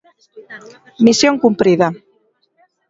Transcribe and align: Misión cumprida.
Misión 1.05 1.35
cumprida. 1.43 1.87